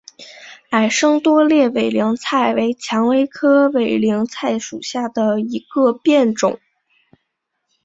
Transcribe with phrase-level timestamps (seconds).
[0.71, 6.59] 矮生多裂委陵菜为蔷薇科委陵菜属下的一个变种。